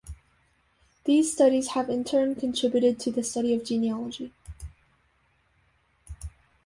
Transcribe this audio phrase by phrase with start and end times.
[1.03, 4.33] These studies have, in turn, contributed to the study of genealogy.